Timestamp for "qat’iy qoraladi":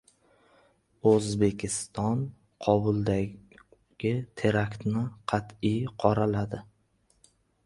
5.35-6.65